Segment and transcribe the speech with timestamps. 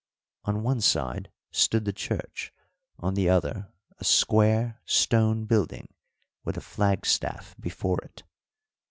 [0.45, 2.51] On one side stood the church,
[2.97, 5.93] on the other a square stone building
[6.43, 8.23] with a flagstaff before it.